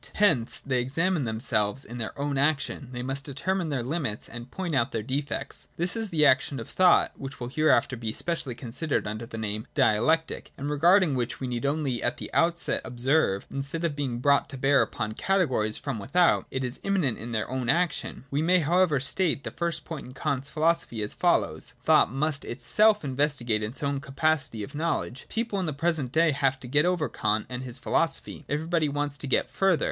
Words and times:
Hence 0.15 0.57
they 0.57 0.81
examine 0.81 1.25
themselves: 1.25 1.85
in 1.85 1.99
their 1.99 2.17
own 2.19 2.35
action 2.35 2.87
they 2.91 3.03
must 3.03 3.23
determine 3.23 3.69
their 3.69 3.83
hmits, 3.83 4.27
and 4.27 4.49
point 4.49 4.73
out 4.73 4.91
their 4.91 5.03
defects. 5.03 5.67
This 5.77 5.95
is 5.95 6.09
that 6.09 6.25
action 6.25 6.59
of 6.59 6.67
thought, 6.67 7.11
which 7.17 7.39
will 7.39 7.49
hereafter 7.49 7.95
be 7.95 8.11
specially 8.11 8.55
considered 8.55 9.05
under 9.05 9.27
41.] 9.27 9.27
KANT'S 9.27 9.29
PROBLEM. 9.29 9.65
85 9.69 9.75
the 9.75 9.85
name 9.93 9.97
of 9.99 10.05
Dialectic, 10.07 10.51
and 10.57 10.69
regarding 10.71 11.13
which 11.13 11.39
we 11.39 11.45
need 11.45 11.67
only 11.67 12.01
at 12.01 12.17
the 12.17 12.33
outset 12.33 12.81
observe 12.83 13.45
that, 13.47 13.55
instead 13.57 13.85
of 13.85 13.95
being 13.95 14.17
brought 14.17 14.49
to 14.49 14.57
bear 14.57 14.81
upon 14.81 15.09
the 15.09 15.13
categories 15.17 15.77
from 15.77 15.99
without, 15.99 16.47
it 16.49 16.63
is 16.63 16.79
immanent 16.81 17.19
in 17.19 17.31
their 17.31 17.47
own 17.47 17.69
action. 17.69 18.25
We 18.31 18.41
may 18.41 18.57
therefore 18.63 18.99
state 18.99 19.43
the 19.43 19.51
first 19.51 19.85
point 19.85 20.07
in 20.07 20.13
Kant's 20.15 20.49
philo 20.49 20.73
sophy 20.73 21.03
as 21.03 21.13
follows: 21.13 21.73
Thought 21.83 22.09
must 22.11 22.43
itself 22.43 23.05
investigate 23.05 23.61
its 23.61 23.83
own 23.83 23.99
capacity 23.99 24.63
of 24.63 24.73
knowledge. 24.73 25.27
People 25.29 25.59
in 25.59 25.67
the 25.67 25.73
present 25.73 26.11
day 26.11 26.31
have 26.31 26.57
got 26.59 26.85
over 26.85 27.07
Kant 27.07 27.45
and 27.49 27.63
his 27.63 27.77
philosophy: 27.77 28.45
everybody 28.49 28.89
wants 28.89 29.15
to 29.19 29.27
get 29.27 29.51
further. 29.51 29.79